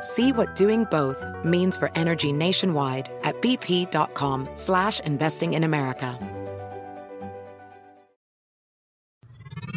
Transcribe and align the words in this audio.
See 0.00 0.32
what 0.32 0.54
doing 0.54 0.84
both 0.84 1.24
means 1.44 1.76
for 1.76 1.90
energy 1.96 2.32
nationwide 2.32 3.10
at 3.24 3.40
bp.com 3.42 4.48
slash 4.54 5.00
investing 5.00 5.54
in 5.54 5.64
America. 5.64 6.18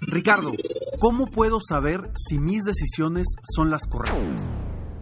Ricardo, 0.07 0.51
¿cómo 0.99 1.25
puedo 1.25 1.59
saber 1.61 2.11
si 2.27 2.37
mis 2.37 2.63
decisiones 2.63 3.25
son 3.55 3.71
las 3.71 3.85
correctas? 3.87 4.49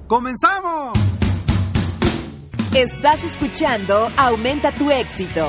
¡Comenzamos! 0.07 0.97
Estás 2.75 3.23
escuchando 3.23 4.09
Aumenta 4.15 4.71
tu 4.71 4.91
éxito, 4.91 5.47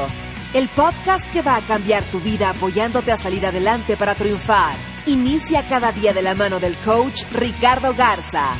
el 0.54 0.68
podcast 0.70 1.24
que 1.32 1.42
va 1.42 1.56
a 1.56 1.60
cambiar 1.60 2.02
tu 2.04 2.18
vida 2.20 2.50
apoyándote 2.50 3.12
a 3.12 3.18
salir 3.18 3.44
adelante 3.44 3.96
para 3.96 4.14
triunfar. 4.14 4.76
Inicia 5.06 5.68
cada 5.68 5.92
día 5.92 6.14
de 6.14 6.22
la 6.22 6.34
mano 6.34 6.58
del 6.58 6.74
coach 6.76 7.22
Ricardo 7.32 7.94
Garza 7.94 8.54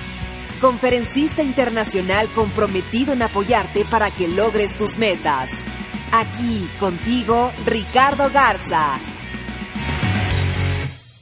conferencista 0.61 1.43
internacional 1.43 2.29
comprometido 2.35 3.13
en 3.13 3.23
apoyarte 3.23 3.85
para 3.85 4.11
que 4.11 4.29
logres 4.29 4.77
tus 4.77 4.99
metas. 4.99 5.49
Aquí 6.13 6.69
contigo, 6.79 7.51
Ricardo 7.67 8.31
Garza. 8.31 8.95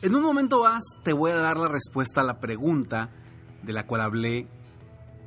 En 0.01 0.15
un 0.15 0.23
momento 0.23 0.63
más 0.63 0.83
te 1.03 1.13
voy 1.13 1.31
a 1.31 1.37
dar 1.37 1.57
la 1.57 1.69
respuesta 1.69 2.21
a 2.21 2.25
la 2.25 2.41
pregunta 2.41 3.11
de 3.63 3.73
la 3.73 3.87
cual 3.87 4.03
hablé 4.03 4.49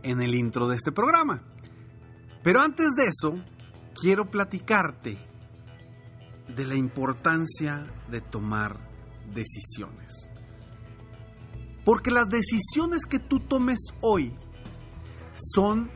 en 0.04 0.22
el 0.22 0.34
intro 0.34 0.68
de 0.68 0.76
este 0.76 0.92
programa. 0.92 1.44
Pero 2.44 2.62
antes 2.62 2.92
de 2.96 3.04
eso, 3.04 3.36
quiero 3.94 4.32
platicarte 4.32 5.18
de 6.48 6.66
la 6.66 6.76
importancia 6.76 7.86
de 8.10 8.22
tomar 8.22 8.78
decisiones. 9.34 10.31
Porque 11.84 12.12
las 12.12 12.30
decisiones 12.30 13.06
que 13.06 13.20
tú 13.20 13.40
tomes 13.40 13.80
hoy 14.02 14.34
son 15.36 15.90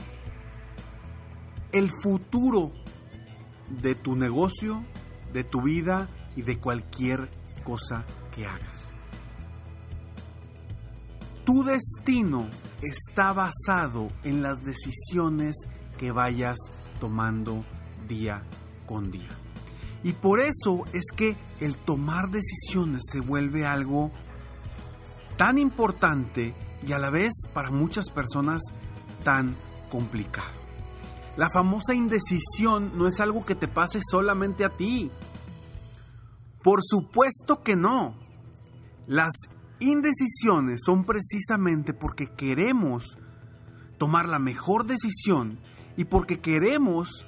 el 1.71 1.91
futuro 2.01 2.71
de 3.69 3.95
tu 3.95 4.15
negocio, 4.15 4.83
de 5.33 5.43
tu 5.43 5.61
vida 5.61 6.07
y 6.35 6.41
de 6.41 6.57
cualquier 6.59 7.29
cosa 7.63 8.05
que 8.33 8.45
hagas. 8.45 8.93
Tu 11.45 11.63
destino 11.63 12.47
está 12.81 13.33
basado 13.33 14.09
en 14.23 14.41
las 14.41 14.63
decisiones 14.63 15.55
que 15.97 16.11
vayas 16.11 16.57
tomando 16.99 17.63
día 18.07 18.43
con 18.87 19.11
día. 19.11 19.29
Y 20.03 20.13
por 20.13 20.39
eso 20.39 20.83
es 20.93 21.05
que 21.15 21.35
el 21.59 21.75
tomar 21.75 22.29
decisiones 22.29 23.01
se 23.11 23.19
vuelve 23.19 23.65
algo 23.65 24.11
tan 25.37 25.57
importante 25.57 26.53
y 26.85 26.91
a 26.93 26.99
la 26.99 27.09
vez 27.09 27.33
para 27.53 27.71
muchas 27.71 28.09
personas 28.09 28.61
tan 29.23 29.55
complicado. 29.89 30.65
La 31.37 31.49
famosa 31.49 31.93
indecisión 31.93 32.97
no 32.97 33.07
es 33.07 33.19
algo 33.19 33.45
que 33.45 33.55
te 33.55 33.67
pase 33.67 33.99
solamente 34.09 34.63
a 34.63 34.69
ti. 34.69 35.11
Por 36.63 36.79
supuesto 36.83 37.61
que 37.61 37.75
no. 37.75 38.15
Las 39.07 39.33
indecisiones 39.79 40.81
son 40.85 41.03
precisamente 41.03 41.93
porque 41.93 42.27
queremos 42.27 43.17
tomar 43.97 44.27
la 44.27 44.39
mejor 44.39 44.85
decisión 44.85 45.59
y 45.97 46.05
porque 46.05 46.39
queremos 46.39 47.27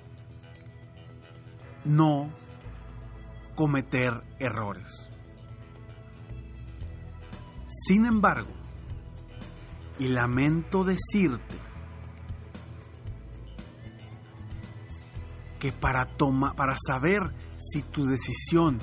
no 1.83 2.29
cometer 3.55 4.13
errores. 4.39 5.09
Sin 7.85 8.05
embargo, 8.05 8.49
y 9.99 10.07
lamento 10.07 10.83
decirte 10.83 11.55
que 15.59 15.71
para, 15.71 16.07
para 16.55 16.75
saber 16.85 17.33
si 17.57 17.81
tu 17.83 18.05
decisión 18.05 18.79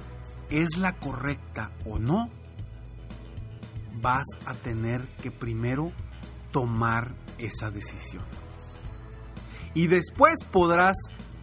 es 0.49 0.77
la 0.77 0.97
correcta 0.97 1.73
o 1.85 1.99
no, 1.99 2.31
vas 4.01 4.27
a 4.47 4.55
tener 4.55 5.01
que 5.23 5.31
primero 5.31 5.93
tomar 6.53 7.15
esa 7.39 7.71
decisión. 7.71 8.25
Y 9.75 9.89
después 9.89 10.45
podrás 10.45 10.97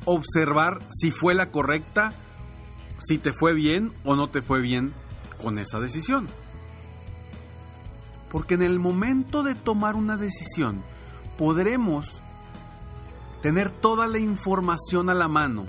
observar 0.06 0.80
si 0.90 1.12
fue 1.12 1.34
la 1.34 1.52
correcta, 1.52 2.14
si 2.98 3.18
te 3.18 3.34
fue 3.34 3.54
bien 3.54 3.94
o 4.06 4.16
no 4.16 4.30
te 4.30 4.42
fue 4.42 4.62
bien 4.62 4.94
con 5.42 5.60
esa 5.60 5.80
decisión. 5.80 6.28
Porque 8.32 8.54
en 8.54 8.62
el 8.62 8.80
momento 8.80 9.44
de 9.44 9.56
tomar 9.56 9.96
una 9.96 10.16
decisión 10.16 10.82
podremos 11.38 12.22
tener 13.42 13.70
toda 13.70 14.08
la 14.08 14.20
información 14.20 15.10
a 15.10 15.14
la 15.14 15.28
mano 15.28 15.66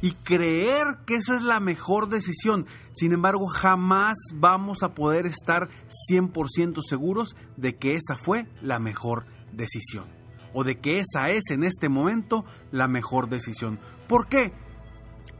y 0.00 0.12
creer 0.12 0.98
que 1.04 1.16
esa 1.16 1.36
es 1.36 1.42
la 1.42 1.60
mejor 1.60 2.08
decisión. 2.08 2.66
Sin 2.92 3.12
embargo, 3.12 3.46
jamás 3.48 4.16
vamos 4.34 4.82
a 4.82 4.94
poder 4.94 5.26
estar 5.26 5.68
100% 6.10 6.80
seguros 6.88 7.36
de 7.56 7.76
que 7.76 7.96
esa 7.96 8.16
fue 8.16 8.46
la 8.62 8.78
mejor 8.78 9.26
decisión. 9.52 10.06
O 10.54 10.64
de 10.64 10.78
que 10.78 11.00
esa 11.00 11.30
es 11.30 11.50
en 11.50 11.62
este 11.62 11.88
momento 11.88 12.44
la 12.70 12.88
mejor 12.88 13.28
decisión. 13.28 13.78
¿Por 14.06 14.28
qué? 14.28 14.52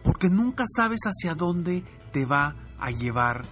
Porque 0.03 0.29
nunca 0.29 0.65
sabes 0.77 1.00
hacia 1.05 1.35
dónde 1.35 1.85
te 2.12 2.27
va 2.27 2.56
a 2.79 2.91
llevar 2.91 3.45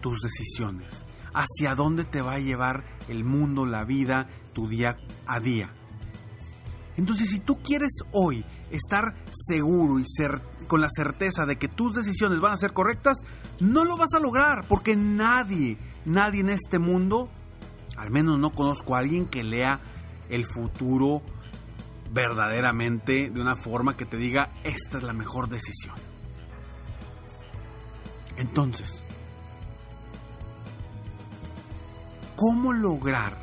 tus 0.00 0.20
decisiones 0.20 1.07
hacia 1.38 1.76
dónde 1.76 2.04
te 2.04 2.20
va 2.20 2.34
a 2.34 2.40
llevar 2.40 2.84
el 3.08 3.22
mundo, 3.22 3.64
la 3.64 3.84
vida, 3.84 4.28
tu 4.52 4.66
día 4.68 4.96
a 5.24 5.38
día. 5.38 5.72
Entonces, 6.96 7.30
si 7.30 7.38
tú 7.38 7.62
quieres 7.62 8.00
hoy 8.12 8.44
estar 8.70 9.14
seguro 9.30 10.00
y 10.00 10.04
con 10.66 10.80
la 10.80 10.88
certeza 10.90 11.46
de 11.46 11.56
que 11.56 11.68
tus 11.68 11.94
decisiones 11.94 12.40
van 12.40 12.54
a 12.54 12.56
ser 12.56 12.72
correctas, 12.72 13.18
no 13.60 13.84
lo 13.84 13.96
vas 13.96 14.14
a 14.14 14.20
lograr 14.20 14.66
porque 14.66 14.96
nadie, 14.96 15.78
nadie 16.04 16.40
en 16.40 16.48
este 16.48 16.80
mundo, 16.80 17.30
al 17.96 18.10
menos 18.10 18.40
no 18.40 18.50
conozco 18.50 18.96
a 18.96 18.98
alguien 18.98 19.26
que 19.26 19.44
lea 19.44 19.78
el 20.28 20.44
futuro 20.44 21.22
verdaderamente 22.10 23.30
de 23.30 23.40
una 23.40 23.54
forma 23.54 23.96
que 23.96 24.06
te 24.06 24.16
diga, 24.16 24.50
esta 24.64 24.98
es 24.98 25.04
la 25.04 25.12
mejor 25.12 25.48
decisión. 25.48 25.94
Entonces, 28.36 29.04
cómo 32.38 32.72
lograr 32.72 33.36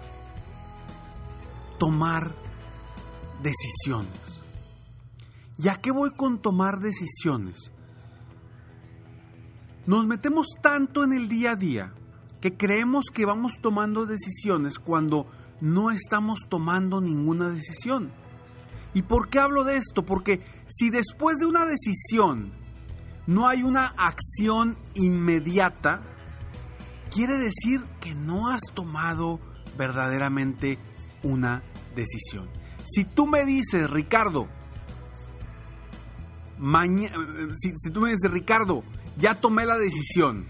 tomar 1.77 2.33
decisiones. 3.43 4.41
¿Ya 5.57 5.81
qué 5.81 5.91
voy 5.91 6.11
con 6.11 6.41
tomar 6.41 6.79
decisiones? 6.79 7.73
Nos 9.85 10.07
metemos 10.07 10.47
tanto 10.61 11.03
en 11.03 11.11
el 11.11 11.27
día 11.27 11.51
a 11.51 11.55
día 11.57 11.93
que 12.39 12.55
creemos 12.55 13.07
que 13.13 13.25
vamos 13.25 13.51
tomando 13.61 14.05
decisiones 14.05 14.79
cuando 14.79 15.27
no 15.59 15.91
estamos 15.91 16.39
tomando 16.47 17.01
ninguna 17.01 17.49
decisión. 17.49 18.13
¿Y 18.93 19.01
por 19.01 19.27
qué 19.27 19.39
hablo 19.39 19.65
de 19.65 19.75
esto? 19.75 20.05
Porque 20.05 20.41
si 20.67 20.89
después 20.89 21.37
de 21.37 21.45
una 21.45 21.65
decisión 21.65 22.53
no 23.27 23.49
hay 23.49 23.63
una 23.63 23.87
acción 23.87 24.77
inmediata, 24.93 26.14
quiere 27.15 27.37
decir 27.37 27.81
que 28.01 28.13
no 28.13 28.49
has 28.49 28.61
tomado 28.73 29.39
verdaderamente 29.77 30.77
una 31.23 31.63
decisión. 31.95 32.49
Si 32.83 33.05
tú 33.05 33.25
me 33.25 33.45
dices, 33.45 33.89
Ricardo, 33.89 34.49
si, 37.55 37.71
si 37.77 37.89
tú 37.89 38.01
me 38.01 38.11
dices, 38.11 38.29
Ricardo, 38.29 38.83
ya 39.17 39.35
tomé 39.35 39.65
la 39.65 39.77
decisión, 39.77 40.45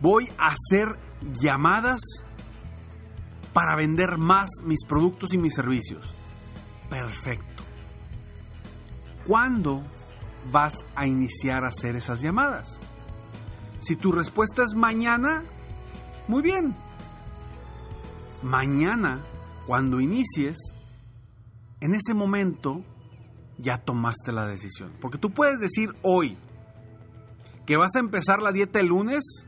voy 0.00 0.30
a 0.38 0.54
hacer 0.54 0.96
llamadas 1.42 2.00
para 3.52 3.74
vender 3.74 4.18
más 4.18 4.48
mis 4.62 4.84
productos 4.86 5.34
y 5.34 5.38
mis 5.38 5.54
servicios. 5.54 6.14
Perfecto. 6.88 7.64
¿Cuándo 9.26 9.82
vas 10.52 10.84
a 10.94 11.08
iniciar 11.08 11.64
a 11.64 11.68
hacer 11.68 11.96
esas 11.96 12.20
llamadas? 12.20 12.80
Si 13.86 13.94
tu 13.94 14.10
respuesta 14.10 14.64
es 14.64 14.74
mañana, 14.74 15.44
muy 16.26 16.42
bien. 16.42 16.74
Mañana, 18.42 19.20
cuando 19.64 20.00
inicies, 20.00 20.56
en 21.80 21.94
ese 21.94 22.12
momento 22.12 22.82
ya 23.58 23.78
tomaste 23.78 24.32
la 24.32 24.44
decisión. 24.44 24.90
Porque 25.00 25.18
tú 25.18 25.30
puedes 25.30 25.60
decir 25.60 25.90
hoy 26.02 26.36
que 27.64 27.76
vas 27.76 27.94
a 27.94 28.00
empezar 28.00 28.42
la 28.42 28.50
dieta 28.50 28.80
el 28.80 28.88
lunes 28.88 29.46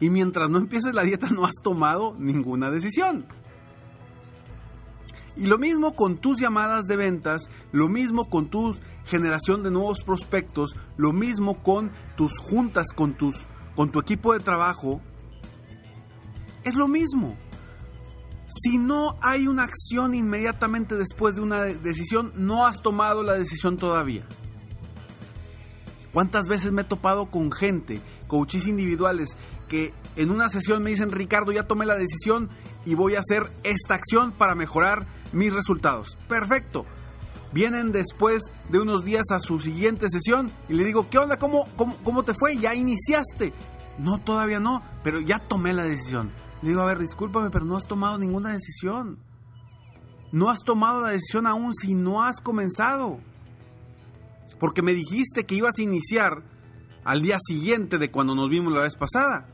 y 0.00 0.08
mientras 0.08 0.48
no 0.48 0.56
empieces 0.56 0.94
la 0.94 1.02
dieta 1.02 1.28
no 1.28 1.44
has 1.44 1.56
tomado 1.62 2.16
ninguna 2.18 2.70
decisión. 2.70 3.26
Y 5.36 5.46
lo 5.46 5.58
mismo 5.58 5.94
con 5.94 6.18
tus 6.18 6.40
llamadas 6.40 6.86
de 6.86 6.96
ventas, 6.96 7.48
lo 7.72 7.88
mismo 7.88 8.28
con 8.28 8.48
tu 8.48 8.76
generación 9.06 9.62
de 9.62 9.70
nuevos 9.70 10.04
prospectos, 10.04 10.76
lo 10.96 11.12
mismo 11.12 11.62
con 11.62 11.90
tus 12.16 12.38
juntas 12.38 12.88
con 12.94 13.14
tus 13.14 13.46
con 13.74 13.90
tu 13.90 13.98
equipo 13.98 14.34
de 14.34 14.40
trabajo. 14.40 15.00
Es 16.64 16.74
lo 16.74 16.88
mismo. 16.88 17.36
Si 18.46 18.76
no 18.76 19.16
hay 19.22 19.46
una 19.46 19.64
acción 19.64 20.14
inmediatamente 20.14 20.96
después 20.96 21.36
de 21.36 21.40
una 21.40 21.62
decisión, 21.62 22.32
no 22.36 22.66
has 22.66 22.82
tomado 22.82 23.22
la 23.22 23.32
decisión 23.32 23.78
todavía. 23.78 24.26
¿Cuántas 26.12 26.46
veces 26.46 26.72
me 26.72 26.82
he 26.82 26.84
topado 26.84 27.30
con 27.30 27.50
gente, 27.50 28.02
coaches 28.28 28.66
individuales, 28.66 29.38
que 29.68 29.94
en 30.16 30.30
una 30.30 30.50
sesión 30.50 30.82
me 30.82 30.90
dicen, 30.90 31.10
Ricardo, 31.10 31.52
ya 31.52 31.66
tomé 31.66 31.86
la 31.86 31.96
decisión 31.96 32.50
y 32.84 32.94
voy 32.94 33.14
a 33.14 33.20
hacer 33.20 33.50
esta 33.62 33.94
acción 33.94 34.32
para 34.32 34.54
mejorar 34.54 35.06
mis 35.32 35.52
resultados? 35.52 36.16
Perfecto. 36.28 36.86
Vienen 37.52 37.92
después 37.92 38.52
de 38.70 38.80
unos 38.80 39.04
días 39.04 39.24
a 39.30 39.38
su 39.38 39.60
siguiente 39.60 40.08
sesión 40.08 40.50
y 40.68 40.74
le 40.74 40.84
digo, 40.84 41.08
¿qué 41.10 41.18
onda? 41.18 41.38
¿Cómo, 41.38 41.68
cómo, 41.76 41.96
cómo 42.02 42.22
te 42.22 42.32
fue? 42.34 42.56
¿Ya 42.56 42.74
iniciaste? 42.74 43.52
No, 43.98 44.18
todavía 44.18 44.58
no, 44.58 44.82
pero 45.02 45.20
ya 45.20 45.38
tomé 45.38 45.74
la 45.74 45.84
decisión. 45.84 46.30
Le 46.62 46.70
digo, 46.70 46.80
a 46.80 46.86
ver, 46.86 46.98
discúlpame, 46.98 47.50
pero 47.50 47.64
no 47.64 47.76
has 47.76 47.86
tomado 47.86 48.18
ninguna 48.18 48.52
decisión. 48.52 49.18
No 50.32 50.48
has 50.48 50.60
tomado 50.60 51.02
la 51.02 51.10
decisión 51.10 51.46
aún 51.46 51.74
si 51.74 51.94
no 51.94 52.22
has 52.22 52.40
comenzado. 52.40 53.20
Porque 54.58 54.80
me 54.80 54.94
dijiste 54.94 55.44
que 55.44 55.56
ibas 55.56 55.78
a 55.78 55.82
iniciar 55.82 56.42
al 57.04 57.20
día 57.20 57.36
siguiente 57.38 57.98
de 57.98 58.10
cuando 58.10 58.34
nos 58.34 58.48
vimos 58.48 58.72
la 58.72 58.82
vez 58.82 58.96
pasada. 58.96 59.46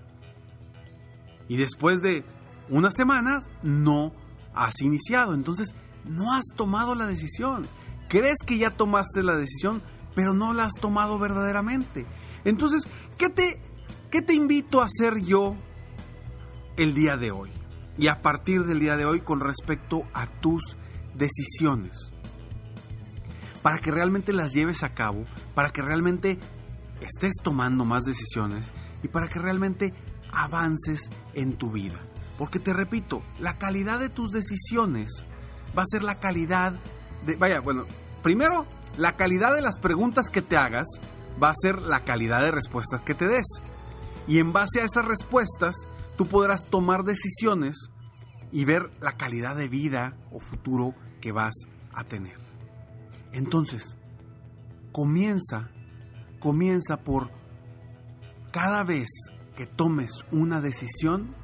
Y 1.48 1.56
después 1.56 2.00
de 2.00 2.25
unas 2.69 2.94
semanas 2.94 3.48
no 3.62 4.12
has 4.58 4.81
iniciado. 4.82 5.34
Entonces 5.34 5.75
no 6.05 6.32
has 6.32 6.44
tomado 6.56 6.94
la 6.94 7.06
decisión. 7.06 7.66
Crees 8.08 8.38
que 8.44 8.58
ya 8.58 8.70
tomaste 8.70 9.22
la 9.22 9.37
decisión, 9.37 9.82
pero 10.14 10.32
no 10.32 10.52
la 10.52 10.64
has 10.64 10.75
tomado 10.75 11.19
verdaderamente. 11.19 12.06
Entonces, 12.44 12.88
¿qué 13.16 13.28
te, 13.28 13.60
qué 14.10 14.22
te 14.22 14.34
invito 14.34 14.81
a 14.81 14.87
hacer 14.87 15.20
yo 15.22 15.56
el 16.76 16.94
día 16.94 17.16
de 17.16 17.31
hoy? 17.31 17.50
Y 17.99 18.06
a 18.06 18.22
partir 18.22 18.64
del 18.64 18.81
día 18.81 18.96
de 18.96 19.05
hoy 19.05 19.20
con 19.20 19.40
respecto 19.40 20.05
a 20.14 20.26
tus 20.26 20.76
decisiones. 21.14 22.12
Para 23.62 23.78
que 23.78 23.90
realmente 23.90 24.32
las 24.32 24.52
lleves 24.52 24.82
a 24.82 24.94
cabo, 24.94 25.25
para 25.54 25.70
que 25.70 25.82
realmente 25.82 26.38
estés 27.00 27.34
tomando 27.43 27.84
más 27.84 28.04
decisiones 28.04 28.72
y 29.02 29.08
para 29.08 29.28
que 29.28 29.38
realmente 29.38 29.93
avances 30.32 31.11
en 31.34 31.54
tu 31.54 31.70
vida. 31.70 32.07
Porque 32.38 32.61
te 32.61 32.73
repito, 32.73 33.23
la 33.38 33.58
calidad 33.58 33.99
de 33.99 34.08
tus 34.08 34.31
decisiones 34.31 35.26
va 35.76 35.82
a 35.82 35.87
ser 35.87 36.02
la 36.02 36.20
calidad 36.20 36.75
de... 37.26 37.37
Vaya, 37.37 37.61
bueno, 37.61 37.85
primero, 38.23 38.64
la 38.96 39.17
calidad 39.17 39.55
de 39.55 39.61
las 39.61 39.79
preguntas 39.79 40.31
que 40.31 40.40
te 40.40 40.56
hagas 40.56 40.87
va 41.43 41.50
a 41.50 41.55
ser 41.61 41.82
la 41.82 42.05
calidad 42.05 42.40
de 42.43 42.52
respuestas 42.52 43.02
que 43.02 43.14
te 43.14 43.26
des. 43.26 43.46
Y 44.26 44.38
en 44.38 44.52
base 44.52 44.81
a 44.81 44.85
esas 44.85 45.05
respuestas, 45.05 45.75
tú 46.17 46.26
podrás 46.26 46.67
tomar 46.67 47.05
decisiones 47.05 47.90
y 48.52 48.64
ver 48.64 48.90
la 49.00 49.17
calidad 49.17 49.56
de 49.56 49.69
vida 49.69 50.17
o 50.31 50.40
futuro 50.40 50.94
que 51.20 51.32
vas 51.32 51.55
a 51.93 52.05
tener. 52.05 52.37
Entonces, 53.32 53.96
comienza, 54.93 55.70
comienza 56.40 56.99
por 56.99 57.31
cada 58.52 58.85
vez 58.85 59.08
que 59.56 59.67
tomes 59.67 60.11
una 60.31 60.61
decisión, 60.61 61.35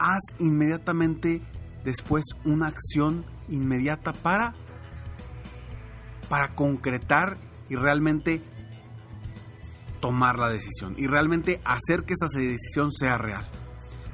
haz 0.00 0.34
inmediatamente 0.38 1.42
después 1.84 2.24
una 2.44 2.66
acción 2.66 3.24
inmediata 3.48 4.12
para 4.12 4.54
para 6.28 6.54
concretar 6.54 7.36
y 7.68 7.76
realmente 7.76 8.40
tomar 10.00 10.38
la 10.38 10.48
decisión 10.48 10.94
y 10.96 11.06
realmente 11.06 11.60
hacer 11.64 12.04
que 12.04 12.14
esa 12.14 12.26
decisión 12.26 12.90
sea 12.92 13.18
real. 13.18 13.44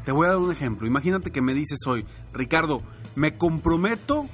Te 0.05 0.13
voy 0.13 0.27
a 0.27 0.31
dar 0.31 0.39
un 0.39 0.53
ejemplo. 0.53 0.87
Imagínate 0.87 1.31
que 1.31 1.43
me 1.43 1.53
dices 1.53 1.81
hoy, 1.87 2.07
Ricardo, 2.33 2.83
me 3.15 3.37
comprometo 3.37 4.27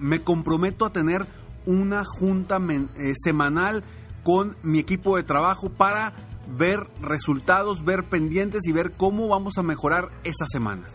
me 0.00 0.20
comprometo 0.20 0.84
a 0.84 0.92
tener 0.92 1.26
una 1.66 2.04
junta 2.04 2.58
eh, 2.68 3.14
semanal 3.16 3.84
con 4.22 4.56
mi 4.62 4.78
equipo 4.78 5.16
de 5.16 5.22
trabajo 5.22 5.70
para 5.70 6.14
ver 6.56 6.88
resultados, 7.00 7.84
ver 7.84 8.08
pendientes 8.08 8.66
y 8.66 8.72
ver 8.72 8.92
cómo 8.96 9.28
vamos 9.28 9.58
a 9.58 9.62
mejorar 9.62 10.10
esa 10.24 10.46
semana. 10.46 10.86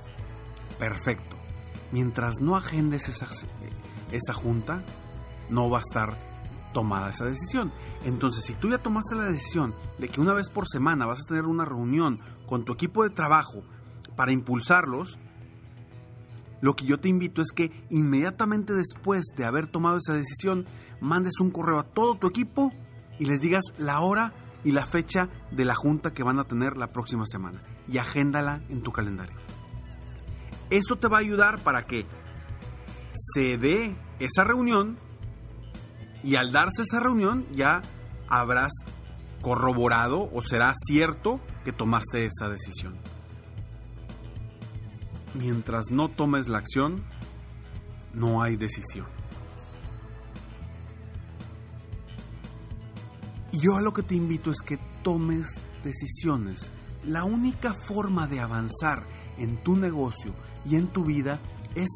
Perfecto. 0.80 1.38
Mientras 1.92 2.42
no 2.42 2.56
agendes 2.56 3.08
esa, 3.08 3.28
esa 4.12 4.34
junta, 4.34 4.84
no 5.50 5.70
va 5.70 5.78
a 5.78 5.82
estar 5.82 6.18
tomada 6.74 7.12
esa 7.12 7.26
decisión. 7.26 7.72
Entonces, 8.04 8.44
si 8.44 8.56
tú 8.56 8.70
ya 8.70 8.80
tomaste 8.80 9.16
la 9.16 9.26
decisión 9.26 9.76
de 10.00 10.10
que 10.10 10.20
una 10.20 10.34
vez 10.34 10.50
por 10.50 10.68
semana 10.68 11.06
vas 11.06 11.22
a 11.22 11.28
tener 11.28 11.46
una 11.46 11.66
reunión 11.66 12.20
con 12.48 12.66
tu 12.66 12.74
equipo 12.74 13.04
de 13.04 13.12
trabajo 13.12 13.64
para 14.16 14.32
impulsarlos, 14.32 15.20
lo 16.62 16.76
que 16.76 16.86
yo 16.86 17.00
te 17.00 17.10
invito 17.10 17.42
es 17.42 17.52
que 17.52 17.86
inmediatamente 17.90 18.74
después 18.74 19.24
de 19.38 19.46
haber 19.46 19.68
tomado 19.68 19.98
esa 19.98 20.14
decisión, 20.14 20.66
mandes 21.00 21.40
un 21.40 21.52
correo 21.52 21.78
a 21.78 21.84
todo 21.84 22.16
tu 22.16 22.26
equipo 22.28 22.72
y 23.20 23.26
les 23.26 23.40
digas 23.40 23.66
la 23.78 24.00
hora 24.00 24.34
y 24.64 24.72
la 24.72 24.86
fecha 24.86 25.30
de 25.52 25.66
la 25.66 25.76
junta 25.76 26.14
que 26.14 26.24
van 26.24 26.40
a 26.40 26.46
tener 26.46 26.78
la 26.78 26.92
próxima 26.92 27.26
semana 27.26 27.62
y 27.88 27.98
agéndala 27.98 28.62
en 28.70 28.82
tu 28.82 28.92
calendario. 28.92 29.36
Esto 30.70 30.98
te 30.98 31.08
va 31.08 31.18
a 31.18 31.22
ayudar 31.22 31.60
para 31.60 31.86
que 31.86 32.06
se 33.14 33.58
dé 33.58 33.96
esa 34.20 34.44
reunión 34.44 34.98
y 36.24 36.36
al 36.36 36.52
darse 36.52 36.84
esa 36.84 37.00
reunión 37.00 37.46
ya 37.52 37.82
habrás 38.30 38.72
corroborado 39.42 40.30
o 40.34 40.42
será 40.42 40.74
cierto 40.88 41.42
que 41.66 41.74
tomaste 41.74 42.26
esa 42.26 42.50
decisión. 42.50 42.98
Mientras 45.34 45.92
no 45.92 46.10
tomes 46.10 46.48
la 46.48 46.60
acción, 46.60 47.04
no 48.14 48.42
hay 48.42 48.56
decisión. 48.56 49.08
Y 53.54 53.60
yo 53.60 53.78
a 53.78 53.82
lo 53.82 53.94
que 53.94 54.02
te 54.02 54.16
invito 54.16 54.50
es 54.50 54.62
que 54.66 54.80
tomes 55.04 55.62
decisiones. 55.84 56.72
La 57.06 57.24
única 57.24 57.76
forma 57.76 58.26
de 58.26 58.40
avanzar 58.40 59.04
en 59.38 59.58
tu 59.58 59.76
negocio 59.76 60.34
y 60.66 60.76
en 60.76 60.88
tu 60.88 61.06
vida 61.06 61.40
es 61.76 61.90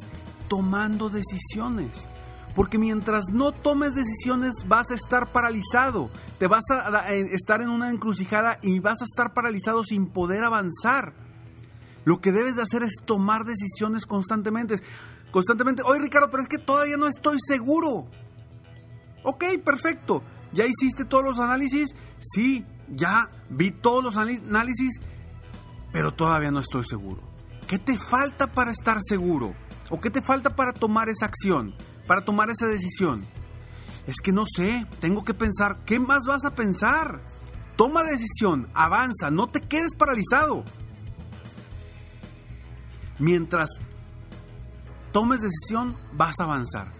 tomando 0.46 1.10
decisiones. 1.10 2.08
Porque 2.54 2.78
mientras 2.78 3.24
no 3.32 3.50
tomes 3.50 3.96
decisiones 3.96 4.68
vas 4.68 4.92
a 4.92 4.94
estar 4.94 5.32
paralizado, 5.32 6.10
te 6.38 6.46
vas 6.46 6.62
a 6.70 7.12
estar 7.12 7.60
en 7.60 7.70
una 7.70 7.90
encrucijada 7.90 8.58
y 8.62 8.78
vas 8.78 9.02
a 9.02 9.04
estar 9.04 9.34
paralizado 9.34 9.82
sin 9.82 10.06
poder 10.06 10.44
avanzar. 10.44 11.12
Lo 12.04 12.20
que 12.20 12.30
debes 12.30 12.54
de 12.54 12.62
hacer 12.62 12.84
es 12.84 13.02
tomar 13.04 13.44
decisiones 13.44 14.06
constantemente. 14.06 14.76
Constantemente, 15.32 15.82
oye 15.82 15.98
Ricardo, 15.98 16.30
pero 16.30 16.44
es 16.44 16.48
que 16.48 16.58
todavía 16.58 16.96
no 16.96 17.08
estoy 17.08 17.38
seguro. 17.44 18.06
Ok, 19.24 19.44
perfecto. 19.64 20.22
¿Ya 20.52 20.64
hiciste 20.66 21.04
todos 21.04 21.24
los 21.24 21.38
análisis? 21.38 21.94
Sí, 22.18 22.64
ya 22.88 23.30
vi 23.50 23.70
todos 23.70 24.02
los 24.02 24.16
análisis, 24.16 25.00
pero 25.92 26.14
todavía 26.14 26.50
no 26.50 26.60
estoy 26.60 26.84
seguro. 26.84 27.22
¿Qué 27.66 27.78
te 27.78 27.98
falta 27.98 28.46
para 28.46 28.70
estar 28.70 28.98
seguro? 29.02 29.54
¿O 29.90 30.00
qué 30.00 30.10
te 30.10 30.22
falta 30.22 30.56
para 30.56 30.72
tomar 30.72 31.08
esa 31.08 31.26
acción? 31.26 31.74
Para 32.06 32.24
tomar 32.24 32.50
esa 32.50 32.66
decisión. 32.66 33.26
Es 34.06 34.16
que 34.22 34.32
no 34.32 34.44
sé, 34.46 34.86
tengo 35.00 35.22
que 35.22 35.34
pensar, 35.34 35.84
¿qué 35.84 35.98
más 35.98 36.24
vas 36.26 36.44
a 36.46 36.54
pensar? 36.54 37.22
Toma 37.76 38.02
decisión, 38.02 38.68
avanza, 38.74 39.30
no 39.30 39.48
te 39.48 39.60
quedes 39.60 39.94
paralizado. 39.94 40.64
Mientras 43.18 43.68
tomes 45.12 45.40
decisión, 45.40 45.96
vas 46.12 46.40
a 46.40 46.44
avanzar. 46.44 46.92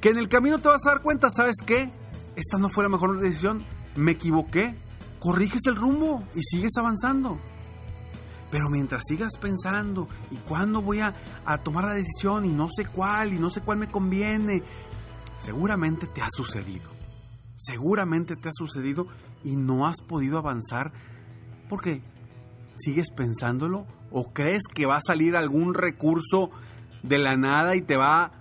Que 0.00 0.10
en 0.10 0.18
el 0.18 0.28
camino 0.28 0.58
te 0.58 0.68
vas 0.68 0.84
a 0.86 0.90
dar 0.90 1.02
cuenta, 1.02 1.30
¿sabes 1.30 1.56
qué? 1.64 1.92
Esta 2.36 2.58
no 2.58 2.68
fue 2.68 2.84
la 2.84 2.90
mejor 2.90 3.18
decisión, 3.18 3.64
me 3.96 4.12
equivoqué. 4.12 4.74
Corriges 5.18 5.60
el 5.66 5.76
rumbo 5.76 6.24
y 6.34 6.42
sigues 6.42 6.72
avanzando. 6.78 7.38
Pero 8.50 8.68
mientras 8.68 9.04
sigas 9.06 9.38
pensando, 9.40 10.08
¿y 10.30 10.36
cuándo 10.36 10.82
voy 10.82 11.00
a, 11.00 11.14
a, 11.44 11.58
tomar 11.58 11.84
la 11.84 11.94
decisión? 11.94 12.44
Y 12.44 12.52
no 12.52 12.68
sé 12.70 12.84
cuál, 12.84 13.32
y 13.32 13.38
no 13.38 13.50
sé 13.50 13.60
cuál 13.60 13.78
me 13.78 13.90
conviene. 13.90 14.62
Seguramente 15.38 16.06
te 16.06 16.20
ha 16.20 16.28
sucedido. 16.28 16.90
Seguramente 17.56 18.36
te 18.36 18.48
ha 18.48 18.52
sucedido 18.52 19.06
y 19.44 19.56
no 19.56 19.86
has 19.86 20.00
podido 20.00 20.38
avanzar 20.38 20.92
porque 21.68 22.02
sigues 22.76 23.10
pensándolo 23.10 23.86
o 24.10 24.32
crees 24.32 24.62
que 24.72 24.86
va 24.86 24.96
a 24.96 25.00
salir 25.00 25.36
algún 25.36 25.74
recurso 25.74 26.50
de 27.02 27.18
la 27.18 27.36
nada 27.36 27.76
y 27.76 27.80
te 27.80 27.96
va 27.96 28.32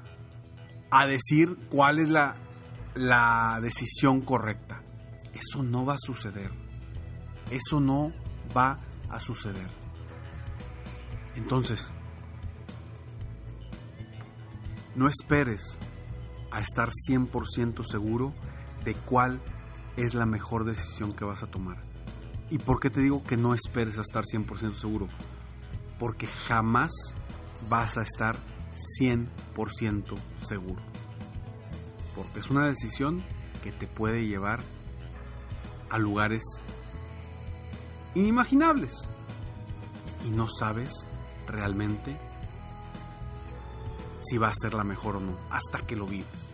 a 0.92 1.08
decir 1.08 1.58
cuál 1.70 2.00
es 2.00 2.10
la, 2.10 2.36
la 2.96 3.60
decisión 3.62 4.22
correcta. 4.22 4.84
Eso 5.34 5.64
no 5.64 5.86
va 5.86 5.96
a 5.96 6.00
suceder. 6.00 6.52
Eso 7.50 7.80
no 7.80 8.12
va 8.56 8.80
a 9.10 9.20
suceder. 9.20 9.70
Entonces, 11.36 11.94
no 14.96 15.08
esperes 15.08 15.80
a 16.52 16.60
estar 16.60 16.90
100% 16.90 17.84
seguro 17.86 18.34
de 18.84 18.94
cuál 18.94 19.42
es 19.98 20.14
la 20.14 20.26
mejor 20.26 20.66
decisión 20.66 21.12
que 21.12 21.26
vas 21.26 21.44
a 21.44 21.48
tomar. 21.48 21.84
¿Y 22.50 22.58
por 22.58 22.80
qué 22.80 22.90
te 22.90 23.02
digo 23.02 23.24
que 23.24 23.38
no 23.38 23.54
esperes 23.54 23.98
a 23.98 24.02
estar 24.02 24.26
100% 24.26 24.74
seguro? 24.74 25.08
Porque 25.98 26.28
jamás 26.28 26.92
vas 27.70 27.98
a 27.98 28.02
estar 28.02 28.36
100% 29.00 30.18
seguro. 30.38 30.91
Porque 32.22 32.40
es 32.40 32.52
una 32.52 32.68
decisión 32.68 33.24
que 33.64 33.72
te 33.72 33.88
puede 33.88 34.28
llevar 34.28 34.60
a 35.90 35.98
lugares 35.98 36.44
inimaginables. 38.14 39.10
Y 40.28 40.30
no 40.30 40.48
sabes 40.48 40.92
realmente 41.48 42.16
si 44.20 44.38
va 44.38 44.50
a 44.50 44.54
ser 44.54 44.76
la 44.76 44.84
mejor 44.84 45.16
o 45.16 45.20
no, 45.20 45.36
hasta 45.50 45.80
que 45.80 45.96
lo 45.96 46.06
vives. 46.06 46.54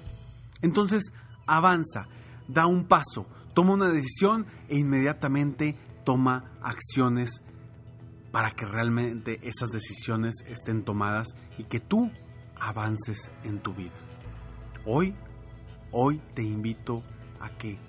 Entonces, 0.61 1.11
avanza, 1.45 2.07
da 2.47 2.65
un 2.65 2.85
paso, 2.85 3.27
toma 3.53 3.73
una 3.73 3.89
decisión 3.89 4.45
e 4.69 4.77
inmediatamente 4.77 5.75
toma 6.05 6.53
acciones 6.61 7.43
para 8.31 8.51
que 8.51 8.65
realmente 8.65 9.41
esas 9.43 9.69
decisiones 9.69 10.35
estén 10.47 10.85
tomadas 10.85 11.27
y 11.57 11.65
que 11.65 11.81
tú 11.81 12.09
avances 12.57 13.33
en 13.43 13.59
tu 13.59 13.73
vida. 13.73 13.91
Hoy, 14.85 15.13
hoy 15.91 16.21
te 16.33 16.43
invito 16.43 17.03
a 17.39 17.49
que 17.49 17.79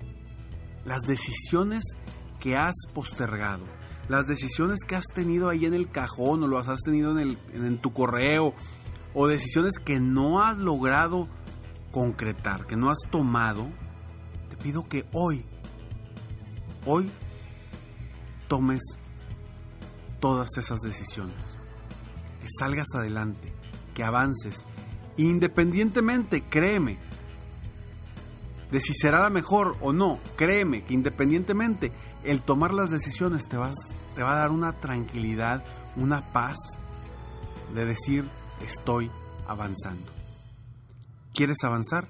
las 0.84 1.02
decisiones 1.02 1.84
que 2.40 2.56
has 2.56 2.74
postergado, 2.94 3.64
las 4.08 4.26
decisiones 4.26 4.80
que 4.86 4.96
has 4.96 5.06
tenido 5.14 5.48
ahí 5.48 5.66
en 5.66 5.74
el 5.74 5.90
cajón 5.90 6.42
o 6.42 6.48
las 6.48 6.68
has 6.68 6.80
tenido 6.80 7.18
en, 7.18 7.80
tu 7.80 7.92
correo 7.92 8.54
o 9.14 9.26
decisiones 9.26 9.78
que 9.78 10.00
no 10.00 10.42
has 10.42 10.58
logrado 10.58 11.28
concretar, 11.92 12.66
que 12.66 12.76
no 12.76 12.90
has 12.90 12.98
tomado, 13.10 13.68
te 14.48 14.56
pido 14.56 14.88
que 14.88 15.06
hoy, 15.12 15.44
hoy 16.86 17.10
tomes 18.48 18.80
todas 20.20 20.48
esas 20.56 20.78
decisiones, 20.80 21.60
que 22.40 22.48
salgas 22.58 22.88
adelante, 22.94 23.52
que 23.94 24.04
avances, 24.04 24.64
independientemente, 25.16 26.44
créeme, 26.44 26.98
de 28.70 28.80
si 28.80 28.92
será 28.94 29.20
la 29.20 29.30
mejor 29.30 29.76
o 29.80 29.92
no, 29.92 30.18
créeme 30.36 30.82
que 30.82 30.94
independientemente 30.94 31.92
el 32.24 32.42
tomar 32.42 32.72
las 32.72 32.90
decisiones 32.90 33.48
te, 33.48 33.56
vas, 33.56 33.74
te 34.14 34.22
va 34.22 34.32
a 34.32 34.40
dar 34.40 34.50
una 34.50 34.72
tranquilidad, 34.74 35.64
una 35.96 36.32
paz 36.32 36.56
de 37.74 37.86
decir 37.86 38.28
estoy 38.64 39.10
avanzando. 39.46 40.12
¿Quieres 41.32 41.58
avanzar? 41.64 42.08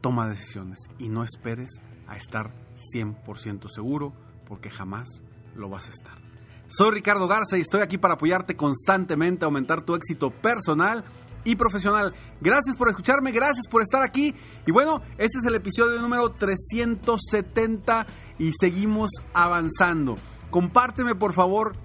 Toma 0.00 0.28
decisiones 0.28 0.80
y 0.98 1.08
no 1.08 1.24
esperes 1.24 1.80
a 2.06 2.16
estar 2.16 2.52
100% 2.94 3.68
seguro 3.68 4.12
porque 4.46 4.70
jamás 4.70 5.22
lo 5.54 5.68
vas 5.68 5.88
a 5.88 5.90
estar. 5.90 6.24
Soy 6.66 6.90
Ricardo 6.90 7.28
Garza 7.28 7.58
y 7.58 7.60
estoy 7.60 7.82
aquí 7.82 7.98
para 7.98 8.14
apoyarte 8.14 8.56
constantemente 8.56 9.44
a 9.44 9.46
aumentar 9.46 9.82
tu 9.82 9.94
éxito 9.94 10.30
personal 10.30 11.04
y 11.44 11.56
profesional. 11.56 12.14
Gracias 12.40 12.76
por 12.76 12.88
escucharme, 12.88 13.32
gracias 13.32 13.68
por 13.68 13.82
estar 13.82 14.02
aquí. 14.02 14.34
Y 14.66 14.72
bueno, 14.72 15.02
este 15.18 15.38
es 15.38 15.46
el 15.46 15.54
episodio 15.54 16.00
número 16.00 16.32
370 16.32 18.06
y 18.38 18.52
seguimos 18.58 19.10
avanzando. 19.32 20.16
Compárteme 20.50 21.14
por 21.14 21.32
favor 21.32 21.76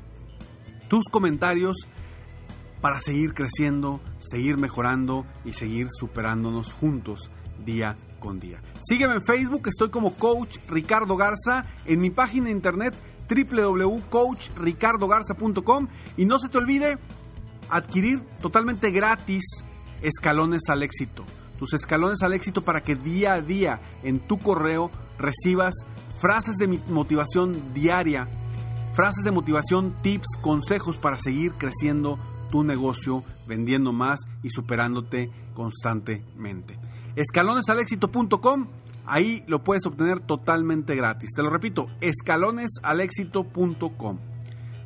tus 0.88 1.06
comentarios 1.10 1.88
para 2.82 3.00
seguir 3.00 3.34
creciendo, 3.34 4.00
seguir 4.20 4.58
mejorando 4.58 5.26
y 5.44 5.54
seguir 5.54 5.88
superándonos 5.92 6.74
juntos 6.74 7.32
día 7.66 7.98
con 8.20 8.40
día. 8.40 8.62
Sígueme 8.82 9.16
en 9.16 9.22
Facebook, 9.22 9.68
estoy 9.68 9.90
como 9.90 10.16
Coach 10.16 10.58
Ricardo 10.70 11.18
Garza, 11.18 11.66
en 11.86 12.02
mi 12.02 12.10
página 12.10 12.46
de 12.46 12.52
internet 12.52 12.96
www.coachricardogarza.com 13.30 15.88
y 16.18 16.26
no 16.26 16.40
se 16.40 16.50
te 16.50 16.58
olvide 16.58 16.98
adquirir 17.70 18.22
totalmente 18.42 18.92
gratis 18.92 19.66
escalones 20.02 20.62
al 20.70 20.84
éxito. 20.84 21.24
Tus 21.58 21.74
escalones 21.74 22.22
al 22.22 22.34
éxito 22.34 22.64
para 22.64 22.82
que 22.82 22.96
día 22.96 23.34
a 23.34 23.42
día 23.42 23.82
en 24.04 24.20
tu 24.20 24.40
correo 24.40 24.92
recibas 25.18 25.74
frases 26.22 26.56
de 26.56 26.68
motivación 26.88 27.74
diaria, 27.74 28.28
frases 28.94 29.24
de 29.24 29.32
motivación, 29.32 29.96
tips, 30.02 30.38
consejos 30.42 30.98
para 30.98 31.18
seguir 31.18 31.54
creciendo 31.54 32.20
tu 32.50 32.64
negocio, 32.64 33.24
vendiendo 33.48 33.94
más 33.94 34.20
y 34.44 34.50
superándote 34.50 35.32
constantemente. 35.54 36.78
Escalonesalexito.com, 37.16 38.68
ahí 39.06 39.46
lo 39.48 39.64
puedes 39.64 39.86
obtener 39.86 40.20
totalmente 40.22 40.96
gratis. 40.96 41.30
Te 41.36 41.44
lo 41.44 41.50
repito, 41.50 41.88
escalonesalexito.com. 42.02 44.29